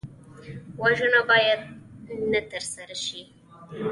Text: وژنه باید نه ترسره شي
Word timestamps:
وژنه 0.81 1.21
باید 1.29 1.61
نه 2.31 2.41
ترسره 2.51 2.95
شي 3.03 3.21